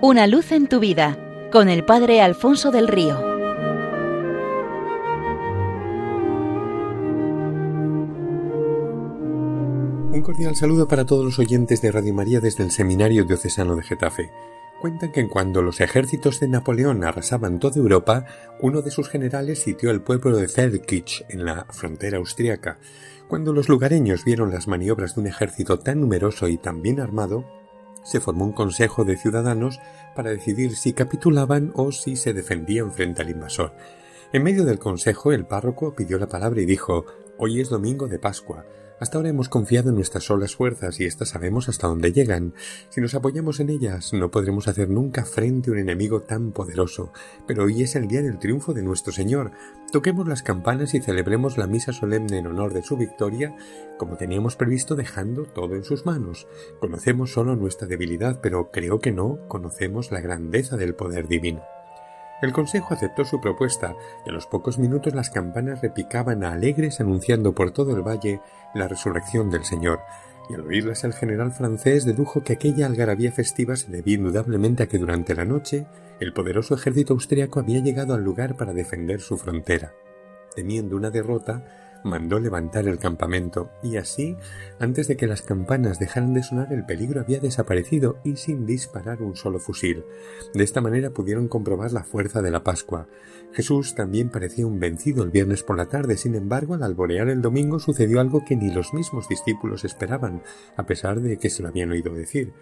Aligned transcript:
Una 0.00 0.28
luz 0.28 0.52
en 0.52 0.68
tu 0.68 0.78
vida 0.78 1.18
con 1.50 1.68
el 1.68 1.84
Padre 1.84 2.20
Alfonso 2.20 2.70
del 2.70 2.86
Río. 2.86 3.18
Un 10.12 10.22
cordial 10.22 10.54
saludo 10.54 10.86
para 10.86 11.04
todos 11.04 11.24
los 11.24 11.40
oyentes 11.40 11.82
de 11.82 11.90
Radio 11.90 12.14
María 12.14 12.38
desde 12.38 12.62
el 12.62 12.70
Seminario 12.70 13.24
Diocesano 13.24 13.74
de 13.74 13.82
Getafe. 13.82 14.30
Cuentan 14.80 15.10
que 15.10 15.26
cuando 15.26 15.62
los 15.62 15.80
ejércitos 15.80 16.38
de 16.38 16.46
Napoleón 16.46 17.02
arrasaban 17.02 17.58
toda 17.58 17.78
Europa, 17.78 18.24
uno 18.60 18.82
de 18.82 18.92
sus 18.92 19.08
generales 19.08 19.58
sitió 19.64 19.90
el 19.90 20.00
pueblo 20.00 20.36
de 20.36 20.46
Feldkirch 20.46 21.24
en 21.28 21.44
la 21.44 21.66
frontera 21.70 22.18
austriaca. 22.18 22.78
Cuando 23.26 23.52
los 23.52 23.68
lugareños 23.68 24.24
vieron 24.24 24.52
las 24.52 24.68
maniobras 24.68 25.16
de 25.16 25.22
un 25.22 25.26
ejército 25.26 25.80
tan 25.80 26.00
numeroso 26.00 26.46
y 26.46 26.56
tan 26.56 26.82
bien 26.82 27.00
armado, 27.00 27.57
se 28.04 28.20
formó 28.20 28.44
un 28.44 28.52
consejo 28.52 29.04
de 29.04 29.16
ciudadanos 29.16 29.80
para 30.14 30.30
decidir 30.30 30.76
si 30.76 30.92
capitulaban 30.92 31.72
o 31.74 31.92
si 31.92 32.16
se 32.16 32.32
defendían 32.32 32.92
frente 32.92 33.22
al 33.22 33.30
invasor. 33.30 33.72
En 34.32 34.42
medio 34.42 34.64
del 34.64 34.78
consejo 34.78 35.32
el 35.32 35.46
párroco 35.46 35.94
pidió 35.94 36.18
la 36.18 36.28
palabra 36.28 36.60
y 36.60 36.66
dijo 36.66 37.06
Hoy 37.38 37.60
es 37.60 37.68
domingo 37.68 38.08
de 38.08 38.18
Pascua. 38.18 38.66
Hasta 39.00 39.16
ahora 39.16 39.30
hemos 39.30 39.48
confiado 39.48 39.90
en 39.90 39.94
nuestras 39.94 40.24
solas 40.24 40.56
fuerzas 40.56 40.98
y 40.98 41.04
éstas 41.04 41.28
sabemos 41.28 41.68
hasta 41.68 41.86
dónde 41.86 42.12
llegan. 42.12 42.52
Si 42.88 43.00
nos 43.00 43.14
apoyamos 43.14 43.60
en 43.60 43.70
ellas, 43.70 44.12
no 44.12 44.30
podremos 44.30 44.66
hacer 44.66 44.90
nunca 44.90 45.24
frente 45.24 45.70
a 45.70 45.74
un 45.74 45.78
enemigo 45.78 46.22
tan 46.22 46.50
poderoso. 46.50 47.12
Pero 47.46 47.64
hoy 47.64 47.82
es 47.82 47.94
el 47.94 48.08
día 48.08 48.22
del 48.22 48.40
triunfo 48.40 48.74
de 48.74 48.82
nuestro 48.82 49.12
Señor. 49.12 49.52
Toquemos 49.90 50.28
las 50.28 50.42
campanas 50.42 50.92
y 50.92 51.00
celebremos 51.00 51.56
la 51.56 51.66
misa 51.66 51.94
solemne 51.94 52.36
en 52.36 52.46
honor 52.46 52.74
de 52.74 52.82
su 52.82 52.98
victoria, 52.98 53.56
como 53.96 54.16
teníamos 54.16 54.54
previsto 54.54 54.96
dejando 54.96 55.44
todo 55.44 55.76
en 55.76 55.84
sus 55.84 56.04
manos. 56.04 56.46
Conocemos 56.78 57.32
solo 57.32 57.56
nuestra 57.56 57.88
debilidad, 57.88 58.40
pero 58.42 58.70
creo 58.70 58.98
que 58.98 59.12
no 59.12 59.38
conocemos 59.48 60.12
la 60.12 60.20
grandeza 60.20 60.76
del 60.76 60.94
poder 60.94 61.26
divino. 61.26 61.62
El 62.42 62.52
consejo 62.52 62.92
aceptó 62.92 63.24
su 63.24 63.40
propuesta 63.40 63.96
y 64.26 64.28
a 64.28 64.32
los 64.32 64.46
pocos 64.46 64.78
minutos 64.78 65.14
las 65.14 65.30
campanas 65.30 65.80
repicaban 65.80 66.44
alegres 66.44 67.00
anunciando 67.00 67.54
por 67.54 67.70
todo 67.70 67.96
el 67.96 68.02
valle 68.02 68.42
la 68.74 68.88
resurrección 68.88 69.50
del 69.50 69.64
Señor, 69.64 70.00
y 70.50 70.54
al 70.54 70.66
oírlas 70.66 71.02
el 71.04 71.14
general 71.14 71.50
francés 71.50 72.04
dedujo 72.04 72.42
que 72.42 72.52
aquella 72.52 72.86
algarabía 72.86 73.32
festiva 73.32 73.74
se 73.74 73.90
debía 73.90 74.16
indudablemente 74.16 74.82
a 74.82 74.86
que 74.86 74.98
durante 74.98 75.34
la 75.34 75.46
noche 75.46 75.86
el 76.20 76.32
poderoso 76.32 76.74
ejército 76.74 77.12
austriaco 77.12 77.60
había 77.60 77.80
llegado 77.80 78.14
al 78.14 78.24
lugar 78.24 78.56
para 78.56 78.72
defender 78.72 79.20
su 79.20 79.36
frontera. 79.36 79.94
Temiendo 80.54 80.96
una 80.96 81.10
derrota, 81.10 81.87
mandó 82.04 82.38
levantar 82.40 82.86
el 82.86 82.98
campamento, 82.98 83.70
y 83.82 83.96
así, 83.96 84.36
antes 84.78 85.08
de 85.08 85.16
que 85.16 85.26
las 85.26 85.42
campanas 85.42 85.98
dejaran 85.98 86.34
de 86.34 86.42
sonar, 86.42 86.72
el 86.72 86.84
peligro 86.84 87.20
había 87.20 87.40
desaparecido 87.40 88.18
y 88.24 88.36
sin 88.36 88.66
disparar 88.66 89.22
un 89.22 89.36
solo 89.36 89.58
fusil. 89.58 90.04
De 90.54 90.64
esta 90.64 90.80
manera 90.80 91.10
pudieron 91.10 91.48
comprobar 91.48 91.92
la 91.92 92.04
fuerza 92.04 92.42
de 92.42 92.50
la 92.50 92.62
Pascua. 92.62 93.08
Jesús 93.52 93.94
también 93.94 94.30
parecía 94.30 94.66
un 94.66 94.78
vencido 94.78 95.22
el 95.22 95.30
viernes 95.30 95.62
por 95.62 95.76
la 95.76 95.86
tarde, 95.86 96.16
sin 96.16 96.34
embargo, 96.34 96.74
al 96.74 96.82
alborear 96.82 97.28
el 97.28 97.42
domingo 97.42 97.78
sucedió 97.78 98.20
algo 98.20 98.44
que 98.44 98.56
ni 98.56 98.70
los 98.70 98.92
mismos 98.94 99.28
discípulos 99.28 99.84
esperaban, 99.84 100.42
a 100.76 100.86
pesar 100.86 101.20
de 101.20 101.38
que 101.38 101.50
se 101.50 101.62
lo 101.62 101.68
habían 101.68 101.90
oído 101.90 102.12
decir. 102.14 102.52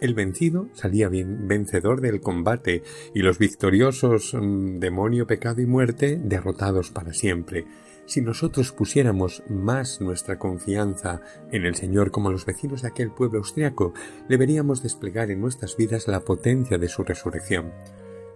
El 0.00 0.14
vencido 0.14 0.68
salía 0.74 1.08
bien 1.08 1.48
vencedor 1.48 2.00
del 2.00 2.20
combate 2.20 2.82
y 3.14 3.22
los 3.22 3.38
victoriosos 3.38 4.34
mm, 4.34 4.78
demonio, 4.78 5.26
pecado 5.26 5.60
y 5.60 5.66
muerte 5.66 6.20
derrotados 6.22 6.90
para 6.90 7.12
siempre. 7.12 7.66
Si 8.08 8.22
nosotros 8.22 8.72
pusiéramos 8.72 9.42
más 9.50 10.00
nuestra 10.00 10.38
confianza 10.38 11.20
en 11.52 11.66
el 11.66 11.74
Señor 11.74 12.10
como 12.10 12.30
los 12.30 12.46
vecinos 12.46 12.80
de 12.80 12.88
aquel 12.88 13.10
pueblo 13.10 13.40
austriaco, 13.40 13.92
le 14.28 14.38
veríamos 14.38 14.82
desplegar 14.82 15.30
en 15.30 15.42
nuestras 15.42 15.76
vidas 15.76 16.08
la 16.08 16.20
potencia 16.20 16.78
de 16.78 16.88
su 16.88 17.02
resurrección. 17.02 17.70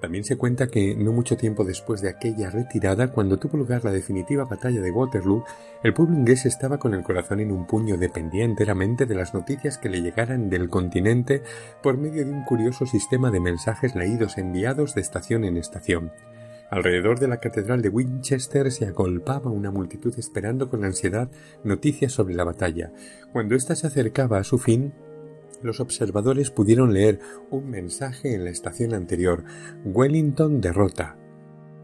También 0.03 0.25
se 0.25 0.37
cuenta 0.37 0.67
que 0.67 0.95
no 0.95 1.13
mucho 1.13 1.39
tiempo 1.39 1.65
después 1.65 2.03
de 2.03 2.11
aquella 2.11 2.51
retirada, 2.51 3.13
cuando 3.13 3.39
tuvo 3.39 3.57
lugar 3.57 3.83
la 3.83 3.93
definitiva 3.93 4.45
batalla 4.45 4.83
de 4.83 4.91
Waterloo, 4.91 5.43
el 5.83 5.95
pueblo 5.95 6.19
inglés 6.19 6.45
estaba 6.45 6.77
con 6.79 6.93
el 6.93 7.03
corazón 7.03 7.41
en 7.41 7.51
un 7.51 7.67
puño, 7.67 7.97
dependía 7.97 8.45
enteramente 8.45 9.07
de 9.07 9.15
las 9.15 9.33
noticias 9.33 9.79
que 9.79 9.89
le 9.89 10.03
llegaran 10.03 10.51
del 10.51 10.69
continente 10.69 11.43
por 11.83 11.97
medio 11.97 12.27
de 12.27 12.31
un 12.31 12.45
curioso 12.45 12.85
sistema 12.85 13.31
de 13.31 13.41
mensajes 13.41 13.95
leídos 13.95 14.37
enviados 14.37 14.95
de 14.95 15.01
estación 15.01 15.45
en 15.45 15.57
estación. 15.57 16.13
Alrededor 16.73 17.21
de 17.21 17.29
la 17.29 17.37
catedral 17.37 17.83
de 17.83 17.91
Winchester 17.91 18.73
se 18.73 18.87
agolpaba 18.87 19.51
una 19.51 19.71
multitud 19.71 20.15
esperando 20.17 20.71
con 20.71 20.87
ansiedad 20.87 21.31
noticias 21.65 22.13
sobre 22.13 22.35
la 22.35 22.45
batalla. 22.45 22.91
Cuando 23.31 23.55
ésta 23.55 23.77
se 23.77 23.87
acercaba 23.87 24.39
a 24.39 24.45
su 24.45 24.57
fin, 24.57 24.95
los 25.61 25.81
observadores 25.81 26.51
pudieron 26.51 26.95
leer 26.95 27.21
un 27.51 27.69
mensaje 27.69 28.35
en 28.35 28.45
la 28.45 28.51
estación 28.51 28.95
anterior 28.95 29.45
Wellington 29.85 30.63
derrota. 30.63 31.22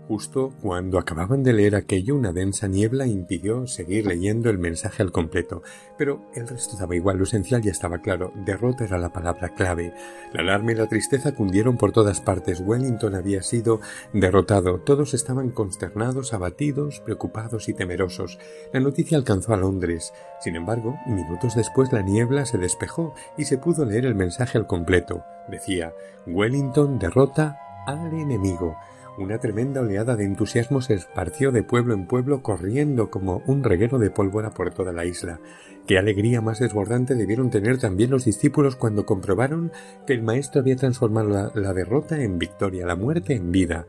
Justo 0.09 0.55
cuando 0.63 0.99
acababan 0.99 1.43
de 1.43 1.53
leer 1.53 1.77
aquello, 1.77 2.17
una 2.17 2.33
densa 2.33 2.67
niebla 2.67 3.07
impidió 3.07 3.67
seguir 3.67 4.07
leyendo 4.07 4.49
el 4.49 4.57
mensaje 4.57 5.03
al 5.03 5.13
completo, 5.13 5.63
pero 5.99 6.23
el 6.35 6.49
resto 6.49 6.79
daba 6.79 6.97
igual, 6.97 7.19
lo 7.19 7.25
esencial 7.25 7.61
ya 7.61 7.71
estaba 7.71 7.99
claro, 7.99 8.33
derrota 8.35 8.85
era 8.87 8.97
la 8.97 9.13
palabra 9.13 9.51
clave. 9.51 9.93
La 10.33 10.41
alarma 10.41 10.73
y 10.73 10.77
la 10.77 10.87
tristeza 10.87 11.35
cundieron 11.35 11.77
por 11.77 11.93
todas 11.93 12.23
partes, 12.23 12.61
Wellington 12.61 13.17
había 13.17 13.43
sido 13.43 13.81
derrotado, 14.15 14.81
todos 14.81 15.13
estaban 15.13 15.51
consternados, 15.51 16.33
abatidos, 16.33 17.01
preocupados 17.01 17.69
y 17.69 17.75
temerosos. 17.75 18.39
La 18.73 18.81
noticia 18.81 19.19
alcanzó 19.19 19.53
a 19.53 19.59
Londres. 19.59 20.15
Sin 20.41 20.57
embargo, 20.57 20.97
minutos 21.07 21.55
después 21.55 21.93
la 21.93 22.01
niebla 22.01 22.47
se 22.47 22.57
despejó 22.57 23.13
y 23.37 23.45
se 23.45 23.59
pudo 23.59 23.85
leer 23.85 24.07
el 24.07 24.15
mensaje 24.15 24.57
al 24.57 24.67
completo. 24.67 25.23
Decía, 25.51 25.93
Wellington 26.27 26.99
derrota 26.99 27.59
al 27.87 28.15
enemigo. 28.15 28.75
Una 29.19 29.39
tremenda 29.39 29.81
oleada 29.81 30.15
de 30.15 30.25
entusiasmo 30.25 30.81
se 30.81 30.95
esparció 30.95 31.51
de 31.51 31.65
pueblo 31.65 31.93
en 31.93 32.06
pueblo 32.06 32.41
corriendo 32.41 33.11
como 33.11 33.43
un 33.47 33.65
reguero 33.65 33.99
de 33.99 34.12
pólvora 34.12 34.51
por 34.51 34.73
toda 34.73 34.93
la 34.93 35.06
isla. 35.06 35.41
Qué 35.89 35.99
alegría 35.99 36.41
más 36.41 36.61
desbordante 36.61 37.17
debieron 37.17 37.51
tener 37.51 37.79
también 37.79 38.11
los 38.11 38.25
discípulos 38.25 38.77
cuando 38.77 39.06
comprobaron 39.06 39.73
que 40.06 40.12
el 40.12 40.23
Maestro 40.23 40.61
había 40.61 40.77
transformado 40.77 41.31
la, 41.31 41.51
la 41.56 41.73
derrota 41.73 42.23
en 42.23 42.39
victoria, 42.39 42.87
la 42.87 42.95
muerte 42.95 43.34
en 43.34 43.51
vida. 43.51 43.87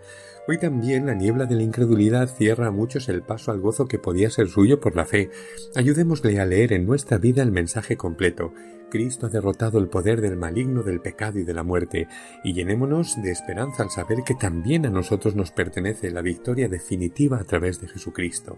Hoy 0.50 0.58
también 0.58 1.06
la 1.06 1.14
niebla 1.14 1.46
de 1.46 1.54
la 1.54 1.62
incredulidad 1.62 2.28
cierra 2.28 2.66
a 2.66 2.72
muchos 2.72 3.08
el 3.08 3.22
paso 3.22 3.52
al 3.52 3.60
gozo 3.60 3.88
que 3.88 4.00
podía 4.00 4.32
ser 4.32 4.48
suyo 4.48 4.80
por 4.80 4.96
la 4.96 5.06
fe. 5.06 5.30
Ayudémosle 5.76 6.40
a 6.40 6.46
leer 6.48 6.74
en 6.74 6.88
nuestra 6.88 7.20
vida 7.20 7.44
el 7.44 7.52
mensaje 7.52 7.98
completo. 7.98 8.52
Cristo 8.90 9.28
ha 9.28 9.30
derrotado 9.30 9.78
el 9.78 9.90
poder 9.90 10.22
del 10.22 10.38
maligno, 10.38 10.82
del 10.82 11.02
pecado 11.02 11.38
y 11.38 11.44
de 11.44 11.54
la 11.54 11.62
muerte, 11.62 12.08
y 12.44 12.54
llenémonos 12.54 13.22
de 13.22 13.30
esperanza 13.30 13.84
al 13.84 13.92
saber 13.92 14.24
que 14.26 14.34
también 14.34 14.88
a 14.88 14.90
nosotros 14.90 15.36
nos 15.36 15.52
pertenece 15.52 16.10
la 16.10 16.24
victoria 16.24 16.68
definitiva 16.68 17.38
a 17.38 17.44
través 17.44 17.80
de 17.80 17.88
Jesucristo. 17.88 18.58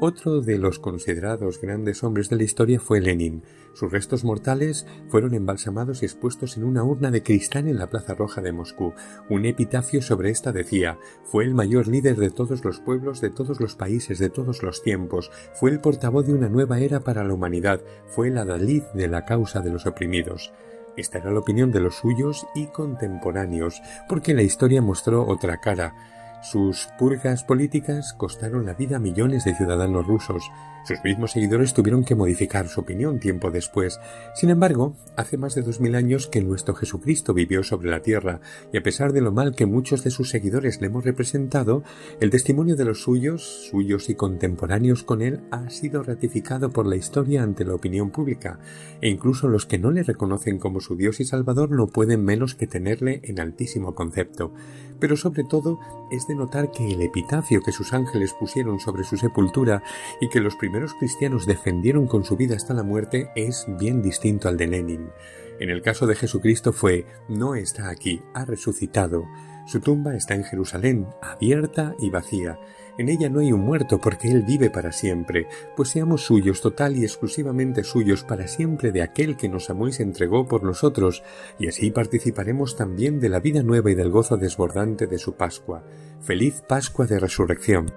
Otro 0.00 0.40
de 0.42 0.58
los 0.58 0.78
considerados 0.78 1.60
grandes 1.60 2.04
hombres 2.04 2.28
de 2.28 2.36
la 2.36 2.44
historia 2.44 2.78
fue 2.78 3.00
Lenin. 3.00 3.42
Sus 3.74 3.90
restos 3.90 4.22
mortales 4.22 4.86
fueron 5.08 5.34
embalsamados 5.34 6.02
y 6.02 6.06
expuestos 6.06 6.56
en 6.56 6.62
una 6.62 6.84
urna 6.84 7.10
de 7.10 7.24
cristal 7.24 7.66
en 7.66 7.78
la 7.78 7.90
Plaza 7.90 8.14
Roja 8.14 8.40
de 8.40 8.52
Moscú. 8.52 8.94
Un 9.28 9.44
epitafio 9.44 10.00
sobre 10.00 10.30
esta 10.30 10.52
decía 10.52 10.98
Fue 11.24 11.42
el 11.42 11.52
mayor 11.52 11.88
líder 11.88 12.14
de 12.14 12.30
todos 12.30 12.64
los 12.64 12.78
pueblos, 12.78 13.20
de 13.20 13.30
todos 13.30 13.58
los 13.58 13.74
países, 13.74 14.20
de 14.20 14.30
todos 14.30 14.62
los 14.62 14.84
tiempos. 14.84 15.32
Fue 15.54 15.72
el 15.72 15.80
portavoz 15.80 16.28
de 16.28 16.34
una 16.34 16.48
nueva 16.48 16.78
era 16.78 17.00
para 17.00 17.24
la 17.24 17.34
humanidad. 17.34 17.80
Fue 18.06 18.28
el 18.28 18.38
adalid 18.38 18.84
de 18.94 19.08
la 19.08 19.24
causa 19.24 19.62
de 19.62 19.72
los 19.72 19.84
oprimidos. 19.84 20.52
Esta 20.96 21.18
era 21.18 21.32
la 21.32 21.40
opinión 21.40 21.72
de 21.72 21.80
los 21.80 21.96
suyos 21.96 22.46
y 22.54 22.68
contemporáneos, 22.68 23.82
porque 24.08 24.32
la 24.32 24.42
historia 24.42 24.80
mostró 24.80 25.26
otra 25.26 25.60
cara 25.60 26.17
sus 26.42 26.88
purgas 26.98 27.42
políticas 27.44 28.12
costaron 28.12 28.64
la 28.64 28.74
vida 28.74 28.96
a 28.96 29.00
millones 29.00 29.44
de 29.44 29.54
ciudadanos 29.54 30.06
rusos. 30.06 30.50
Sus 30.84 31.04
mismos 31.04 31.32
seguidores 31.32 31.74
tuvieron 31.74 32.04
que 32.04 32.14
modificar 32.14 32.68
su 32.68 32.80
opinión 32.80 33.18
tiempo 33.18 33.50
después. 33.50 34.00
Sin 34.34 34.48
embargo, 34.48 34.96
hace 35.16 35.36
más 35.36 35.54
de 35.54 35.62
dos 35.62 35.80
mil 35.80 35.94
años 35.94 36.28
que 36.28 36.40
nuestro 36.40 36.74
Jesucristo 36.74 37.34
vivió 37.34 37.62
sobre 37.62 37.90
la 37.90 38.00
tierra, 38.00 38.40
y 38.72 38.78
a 38.78 38.82
pesar 38.82 39.12
de 39.12 39.20
lo 39.20 39.32
mal 39.32 39.54
que 39.54 39.66
muchos 39.66 40.04
de 40.04 40.10
sus 40.10 40.30
seguidores 40.30 40.80
le 40.80 40.86
hemos 40.86 41.04
representado, 41.04 41.82
el 42.20 42.30
testimonio 42.30 42.76
de 42.76 42.86
los 42.86 43.02
suyos, 43.02 43.68
suyos 43.70 44.08
y 44.08 44.14
contemporáneos 44.14 45.02
con 45.02 45.20
él, 45.20 45.40
ha 45.50 45.68
sido 45.68 46.02
ratificado 46.02 46.70
por 46.70 46.86
la 46.86 46.96
historia 46.96 47.42
ante 47.42 47.66
la 47.66 47.74
opinión 47.74 48.10
pública, 48.10 48.58
e 49.02 49.10
incluso 49.10 49.48
los 49.48 49.66
que 49.66 49.78
no 49.78 49.90
le 49.90 50.04
reconocen 50.04 50.58
como 50.58 50.80
su 50.80 50.96
Dios 50.96 51.20
y 51.20 51.24
Salvador 51.26 51.70
no 51.70 51.88
pueden 51.88 52.24
menos 52.24 52.54
que 52.54 52.66
tenerle 52.66 53.20
en 53.24 53.40
altísimo 53.40 53.94
concepto. 53.94 54.54
Pero 55.00 55.16
sobre 55.16 55.44
todo 55.44 55.78
es 56.10 56.27
de 56.28 56.34
notar 56.34 56.70
que 56.70 56.86
el 56.86 57.02
epitafio 57.02 57.62
que 57.62 57.72
sus 57.72 57.92
ángeles 57.92 58.34
pusieron 58.34 58.78
sobre 58.78 59.02
su 59.02 59.16
sepultura 59.16 59.82
y 60.20 60.28
que 60.28 60.40
los 60.40 60.54
primeros 60.54 60.94
cristianos 60.94 61.46
defendieron 61.46 62.06
con 62.06 62.24
su 62.24 62.36
vida 62.36 62.54
hasta 62.54 62.74
la 62.74 62.84
muerte 62.84 63.30
es 63.34 63.66
bien 63.80 64.02
distinto 64.02 64.48
al 64.48 64.56
de 64.56 64.68
Lenin. 64.68 65.10
En 65.58 65.70
el 65.70 65.82
caso 65.82 66.06
de 66.06 66.14
Jesucristo 66.14 66.72
fue 66.72 67.06
no 67.28 67.56
está 67.56 67.88
aquí, 67.88 68.22
ha 68.34 68.44
resucitado. 68.44 69.24
Su 69.66 69.80
tumba 69.80 70.14
está 70.14 70.34
en 70.34 70.44
Jerusalén, 70.44 71.08
abierta 71.20 71.94
y 71.98 72.10
vacía. 72.10 72.60
En 72.98 73.08
ella 73.08 73.28
no 73.28 73.38
hay 73.38 73.52
un 73.52 73.60
muerto 73.60 74.00
porque 74.00 74.28
Él 74.28 74.42
vive 74.42 74.70
para 74.70 74.90
siempre, 74.90 75.46
pues 75.76 75.90
seamos 75.90 76.24
suyos 76.24 76.60
total 76.60 76.96
y 76.96 77.04
exclusivamente 77.04 77.84
suyos 77.84 78.24
para 78.24 78.48
siempre 78.48 78.90
de 78.90 79.02
aquel 79.02 79.36
que 79.36 79.48
nos 79.48 79.70
amó 79.70 79.86
y 79.86 79.92
se 79.92 80.02
entregó 80.02 80.48
por 80.48 80.64
nosotros, 80.64 81.22
y 81.60 81.68
así 81.68 81.92
participaremos 81.92 82.76
también 82.76 83.20
de 83.20 83.28
la 83.28 83.38
vida 83.38 83.62
nueva 83.62 83.92
y 83.92 83.94
del 83.94 84.10
gozo 84.10 84.36
desbordante 84.36 85.06
de 85.06 85.18
su 85.18 85.34
Pascua. 85.34 85.84
Feliz 86.20 86.60
Pascua 86.66 87.06
de 87.06 87.20
Resurrección. 87.20 87.92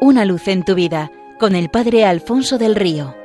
Una 0.00 0.24
luz 0.24 0.48
en 0.48 0.64
tu 0.64 0.74
vida 0.74 1.10
con 1.38 1.54
el 1.54 1.68
Padre 1.68 2.06
Alfonso 2.06 2.56
del 2.56 2.74
Río. 2.74 3.23